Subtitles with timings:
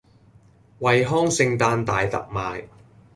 [0.79, 2.67] 惠康聖誕大特賣